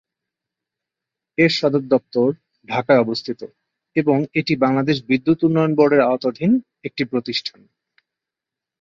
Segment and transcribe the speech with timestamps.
[1.37, 2.27] এর সদরদপ্তর
[2.69, 3.41] ঢাকায় অবস্থিত
[3.95, 6.51] এবং এটি বাংলাদেশ বিদ্যুৎ উন্নয়ন বোর্ডের আওতাধীন
[6.83, 7.59] একটি প্রতিষ্ঠান।